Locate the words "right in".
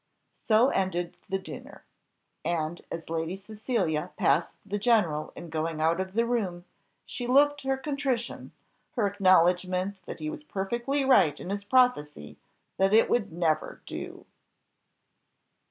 11.05-11.51